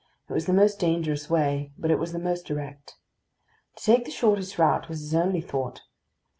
It 0.27 0.33
was 0.33 0.47
the 0.47 0.51
most 0.53 0.79
dangerous 0.79 1.29
way, 1.29 1.73
but 1.77 1.91
it 1.91 1.99
was 1.99 2.11
the 2.11 2.17
most 2.17 2.47
direct. 2.47 2.97
To 3.75 3.83
take 3.83 4.03
the 4.05 4.09
shortest 4.09 4.57
route 4.57 4.89
was 4.89 4.99
his 5.01 5.13
only 5.13 5.41
thought. 5.41 5.81